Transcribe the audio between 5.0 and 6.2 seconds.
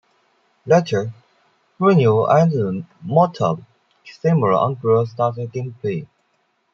during game-play.